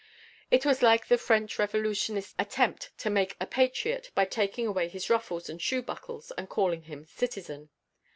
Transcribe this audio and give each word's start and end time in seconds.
It 0.49 0.65
was 0.65 0.81
like 0.81 1.05
the 1.09 1.17
French 1.19 1.59
Revolutionists' 1.59 2.33
attempt 2.39 2.89
to 2.97 3.11
make 3.11 3.35
a 3.39 3.45
patriot 3.45 4.09
by 4.15 4.25
taking 4.25 4.65
away 4.65 4.87
his 4.87 5.11
ruffles 5.11 5.47
and 5.47 5.61
shoe 5.61 5.83
buckles 5.83 6.31
and 6.39 6.49
calling 6.49 6.81
him 6.85 7.05
"citizen"! 7.05 7.69